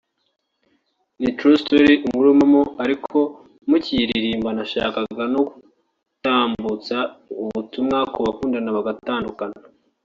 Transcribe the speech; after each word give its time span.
ni 1.21 1.29
true 1.37 1.57
story 1.63 1.93
[inkuru 2.07 2.29
mpamo] 2.39 2.61
ariko 2.83 3.17
mu 3.69 3.77
kuyiririmba 3.83 4.49
nashakaga 4.57 5.23
no 5.33 5.41
gutambutsa 5.47 6.95
ubutumwa 7.41 7.97
ku 8.13 8.19
bakundana 8.25 8.69
bagatandukana 8.77 9.57